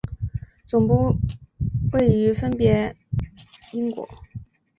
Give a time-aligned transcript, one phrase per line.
[0.65, 1.15] 总部
[1.93, 2.95] 位于分别
[3.71, 4.09] 英国。